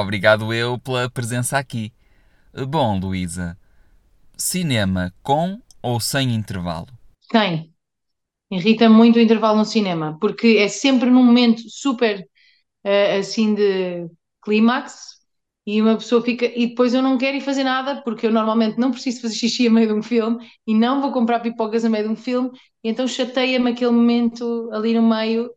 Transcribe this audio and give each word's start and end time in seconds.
Obrigado 0.00 0.52
eu 0.52 0.78
pela 0.78 1.08
presença 1.10 1.58
aqui. 1.58 1.92
Bom, 2.68 2.98
Luísa, 2.98 3.56
cinema 4.36 5.12
com 5.22 5.60
ou 5.82 5.98
sem 6.00 6.34
intervalo? 6.34 6.88
Quem? 7.30 7.72
Irrita 8.50 8.88
muito 8.88 9.16
o 9.16 9.20
intervalo 9.20 9.58
no 9.58 9.64
cinema, 9.64 10.18
porque 10.20 10.58
é 10.58 10.68
sempre 10.68 11.10
num 11.10 11.24
momento 11.24 11.62
super 11.68 12.20
uh, 12.84 13.18
assim 13.18 13.54
de 13.54 14.08
clímax 14.42 15.12
e 15.66 15.80
uma 15.80 15.96
pessoa 15.96 16.22
fica. 16.22 16.46
E 16.46 16.68
depois 16.68 16.92
eu 16.92 17.02
não 17.02 17.16
quero 17.16 17.36
ir 17.36 17.40
fazer 17.40 17.64
nada, 17.64 18.02
porque 18.02 18.26
eu 18.26 18.32
normalmente 18.32 18.78
não 18.78 18.90
preciso 18.90 19.22
fazer 19.22 19.34
xixi 19.34 19.66
a 19.66 19.70
meio 19.70 19.88
de 19.88 19.94
um 19.94 20.02
filme 20.02 20.46
e 20.66 20.74
não 20.74 21.00
vou 21.00 21.12
comprar 21.12 21.40
pipocas 21.40 21.84
a 21.84 21.88
meio 21.90 22.04
de 22.06 22.12
um 22.12 22.16
filme, 22.16 22.50
então 22.84 23.06
chateia-me 23.08 23.70
aquele 23.70 23.90
momento 23.92 24.70
ali 24.72 24.94
no 24.94 25.02
meio 25.08 25.50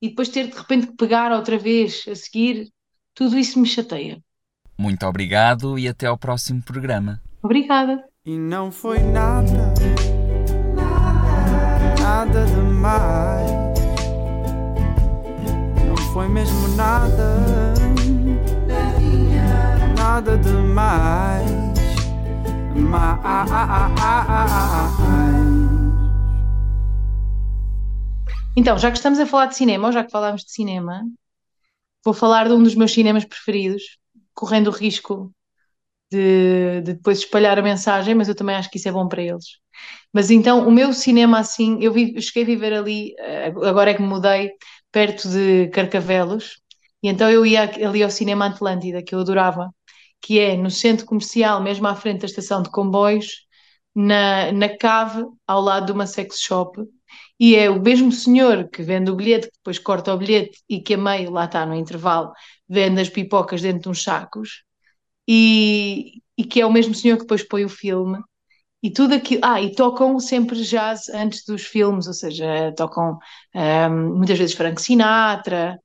e 0.00 0.08
depois 0.08 0.28
ter 0.28 0.48
de 0.48 0.56
repente 0.56 0.86
que 0.86 0.96
pegar 0.96 1.32
outra 1.32 1.58
vez 1.58 2.04
a 2.08 2.14
seguir, 2.14 2.72
tudo 3.18 3.36
isso 3.36 3.58
me 3.58 3.66
chateia. 3.66 4.22
Muito 4.78 5.04
obrigado 5.04 5.76
e 5.76 5.88
até 5.88 6.06
ao 6.06 6.16
próximo 6.16 6.62
programa. 6.62 7.20
Obrigada. 7.42 8.04
E 8.24 8.38
não 8.38 8.70
foi 8.70 9.00
nada, 9.00 9.74
nada, 10.72 12.00
nada 12.00 12.46
demais. 12.46 13.50
Não 15.84 15.96
foi 16.12 16.28
mesmo 16.28 16.68
nada, 16.76 17.74
nada 19.98 20.38
demais. 20.38 21.50
Mais. 22.76 23.48
Então, 28.54 28.78
já 28.78 28.92
que 28.92 28.96
estamos 28.96 29.18
a 29.18 29.26
falar 29.26 29.46
de 29.46 29.56
cinema, 29.56 29.88
ou 29.88 29.92
já 29.92 30.04
que 30.04 30.12
falámos 30.12 30.44
de 30.44 30.52
cinema, 30.52 31.02
vou 32.04 32.14
falar 32.14 32.48
de 32.48 32.54
um 32.54 32.62
dos 32.62 32.74
meus 32.74 32.92
cinemas 32.92 33.24
preferidos, 33.24 33.82
correndo 34.34 34.68
o 34.68 34.72
risco 34.72 35.32
de, 36.10 36.80
de, 36.82 36.94
depois 36.94 37.18
espalhar 37.20 37.58
a 37.58 37.62
mensagem, 37.62 38.14
mas 38.14 38.28
eu 38.28 38.34
também 38.34 38.56
acho 38.56 38.70
que 38.70 38.78
isso 38.78 38.88
é 38.88 38.92
bom 38.92 39.08
para 39.08 39.22
eles. 39.22 39.46
Mas 40.12 40.30
então, 40.30 40.66
o 40.68 40.72
meu 40.72 40.92
cinema 40.92 41.38
assim, 41.40 41.78
eu, 41.82 41.92
vi, 41.92 42.14
eu 42.16 42.22
cheguei 42.22 42.42
a 42.44 42.46
viver 42.46 42.74
ali, 42.74 43.14
eh, 43.18 43.48
agora 43.48 43.90
é 43.90 43.94
que 43.94 44.02
me 44.02 44.08
mudei, 44.08 44.52
perto 44.92 45.28
de 45.28 45.68
Carcavelos, 45.70 46.60
e 47.02 47.08
então 47.08 47.30
eu 47.30 47.46
ia 47.46 47.62
ali 47.86 48.02
ao 48.02 48.10
Cinema 48.10 48.46
Atlântida, 48.46 49.02
que 49.02 49.14
eu 49.14 49.20
adorava, 49.20 49.70
que 50.20 50.38
é 50.40 50.56
no 50.56 50.70
centro 50.70 51.06
comercial, 51.06 51.62
mesmo 51.62 51.86
à 51.86 51.94
frente 51.94 52.20
da 52.22 52.26
estação 52.26 52.62
de 52.62 52.70
comboios, 52.70 53.46
na, 53.94 54.52
na 54.52 54.68
cave, 54.76 55.24
ao 55.46 55.60
lado 55.60 55.86
de 55.86 55.92
uma 55.92 56.06
sex 56.06 56.40
shop, 56.40 56.80
e 57.38 57.56
é 57.56 57.70
o 57.70 57.80
mesmo 57.80 58.12
senhor 58.12 58.68
que 58.68 58.82
vende 58.82 59.10
o 59.10 59.16
bilhete, 59.16 59.46
que 59.48 59.56
depois 59.58 59.78
corta 59.78 60.12
o 60.14 60.18
bilhete 60.18 60.60
e 60.68 60.80
que 60.80 60.94
a 60.94 60.98
meio, 60.98 61.30
lá 61.30 61.44
está 61.46 61.64
no 61.66 61.74
intervalo, 61.74 62.32
vende 62.68 63.00
as 63.00 63.08
pipocas 63.08 63.62
dentro 63.62 63.82
de 63.82 63.88
uns 63.90 64.02
sacos, 64.02 64.62
e, 65.28 66.22
e 66.36 66.44
que 66.44 66.60
é 66.60 66.66
o 66.66 66.72
mesmo 66.72 66.94
senhor 66.94 67.16
que 67.16 67.22
depois 67.22 67.42
põe 67.46 67.64
o 67.64 67.68
filme. 67.68 68.18
E 68.82 68.90
tudo 68.90 69.14
aquilo. 69.14 69.40
Ah, 69.44 69.60
e 69.60 69.74
tocam 69.74 70.18
sempre 70.20 70.62
jazz 70.62 71.08
antes 71.08 71.44
dos 71.44 71.62
filmes, 71.64 72.06
ou 72.06 72.14
seja, 72.14 72.72
tocam 72.76 73.18
um, 73.54 74.16
muitas 74.18 74.38
vezes 74.38 74.54
Frank 74.54 74.80
Sinatra, 74.80 75.78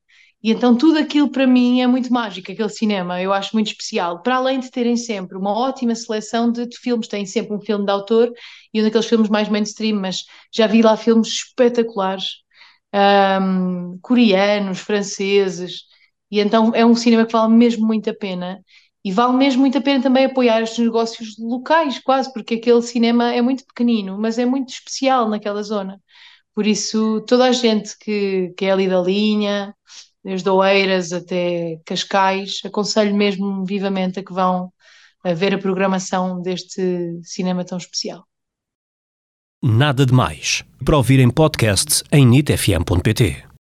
e 0.44 0.52
então 0.52 0.76
tudo 0.76 0.98
aquilo 0.98 1.30
para 1.30 1.46
mim 1.46 1.80
é 1.80 1.86
muito 1.86 2.12
mágico, 2.12 2.52
aquele 2.52 2.68
cinema, 2.68 3.22
eu 3.22 3.32
acho 3.32 3.56
muito 3.56 3.68
especial. 3.68 4.22
Para 4.22 4.36
além 4.36 4.60
de 4.60 4.70
terem 4.70 4.94
sempre 4.96 5.38
uma 5.38 5.52
ótima 5.58 5.94
seleção 5.94 6.52
de, 6.52 6.66
de 6.66 6.78
filmes, 6.78 7.08
têm 7.08 7.24
sempre 7.24 7.56
um 7.56 7.60
filme 7.60 7.86
de 7.86 7.90
autor 7.90 8.30
e 8.72 8.80
um 8.80 8.84
daqueles 8.84 9.06
filmes 9.06 9.30
mais 9.30 9.48
mainstream, 9.48 9.98
mas 9.98 10.24
já 10.54 10.66
vi 10.66 10.82
lá 10.82 10.98
filmes 10.98 11.28
espetaculares, 11.28 12.42
um, 13.40 13.98
coreanos, 14.02 14.80
franceses, 14.80 15.84
e 16.30 16.40
então 16.40 16.72
é 16.74 16.84
um 16.84 16.94
cinema 16.94 17.24
que 17.26 17.32
vale 17.32 17.54
mesmo 17.54 17.86
muito 17.86 18.10
a 18.10 18.14
pena. 18.14 18.62
E 19.04 19.12
vale 19.12 19.34
mesmo 19.36 19.60
muito 19.62 19.78
a 19.78 19.80
pena 19.82 20.02
também 20.02 20.24
apoiar 20.26 20.60
estes 20.62 20.78
negócios 20.84 21.36
locais, 21.38 21.98
quase, 22.00 22.32
porque 22.32 22.54
aquele 22.56 22.82
cinema 22.82 23.32
é 23.32 23.40
muito 23.42 23.64
pequenino, 23.66 24.18
mas 24.18 24.38
é 24.38 24.44
muito 24.46 24.70
especial 24.70 25.28
naquela 25.28 25.62
zona. 25.62 26.00
Por 26.54 26.66
isso, 26.66 27.20
toda 27.22 27.46
a 27.46 27.52
gente 27.52 27.96
que, 27.98 28.54
que 28.56 28.64
é 28.66 28.72
ali 28.72 28.88
da 28.88 29.00
linha, 29.02 29.74
desde 30.24 30.48
Oeiras 30.48 31.12
até 31.12 31.78
Cascais, 31.84 32.60
aconselho 32.64 33.14
mesmo 33.14 33.64
vivamente 33.64 34.18
a 34.18 34.24
que 34.24 34.32
vão 34.32 34.72
a 35.22 35.32
ver 35.34 35.54
a 35.54 35.58
programação 35.58 36.40
deste 36.40 37.20
cinema 37.22 37.64
tão 37.64 37.78
especial. 37.78 38.24
Nada 39.62 40.04
de 40.04 40.12
mais. 40.12 40.62
Para 40.84 40.96
ouvir 40.96 41.20
em 41.20 41.30
podcast 41.30 42.02
em 42.12 42.26
nitfm.pt. 42.26 43.44